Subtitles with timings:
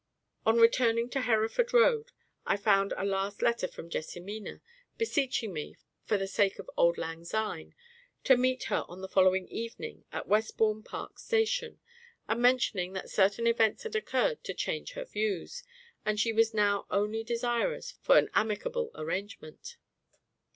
[0.47, 2.11] On returning to Hereford Road,
[2.43, 4.59] I found a last letter from JESSIMINA,
[4.97, 7.75] beseeching me, for the sake of "Old Langsyne,"
[8.23, 11.79] to meet her on the following evening at Westbourne Park Station,
[12.27, 15.61] and mentioning that certain events had occurred to change her views,
[16.03, 19.77] and she was now only desirous for an amicable arrangement.